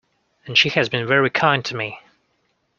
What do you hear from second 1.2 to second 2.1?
kind to me.